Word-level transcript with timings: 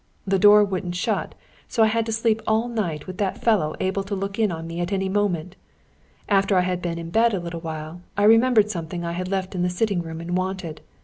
The 0.25 0.39
door 0.39 0.63
wouldn't 0.63 0.95
shut, 0.95 1.35
so 1.67 1.83
I 1.83 1.85
had 1.85 2.07
to 2.07 2.11
sleep 2.11 2.41
all 2.47 2.67
night 2.67 3.05
with 3.05 3.19
that 3.19 3.37
fellow 3.37 3.75
able 3.79 4.01
to 4.05 4.15
look 4.15 4.39
in 4.39 4.49
upon 4.49 4.65
me 4.65 4.79
at 4.79 4.91
any 4.91 5.09
moment. 5.09 5.57
After 6.27 6.57
I 6.57 6.61
had 6.61 6.81
been 6.81 6.97
in 6.97 7.11
bed 7.11 7.35
a 7.35 7.39
little 7.39 7.61
while, 7.61 8.01
I 8.17 8.23
remembered 8.23 8.71
something 8.71 9.05
I 9.05 9.11
had 9.11 9.27
left 9.27 9.53
in 9.53 9.61
the 9.61 9.69
sitting 9.69 10.01
room 10.01 10.19
and 10.19 10.35
wanted. 10.35 10.81